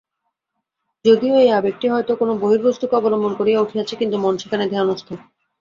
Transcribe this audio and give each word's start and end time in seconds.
যদিও 1.05 1.35
এ 1.39 1.57
আবেগটি 1.59 1.87
হয়তো 1.89 2.11
কোন 2.15 2.29
বহির্বস্তুকে 2.39 2.97
অবলম্বন 2.97 3.33
করিয়া 3.39 3.63
উঠিয়াছে, 3.63 3.93
কিন্তু 3.95 4.15
মন 4.17 4.33
সেখানে 4.37 4.65
ধ্যানস্থ। 4.73 5.07